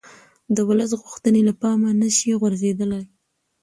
[0.55, 3.03] د ولس غوښتنې له پامه نه شي غورځېدلای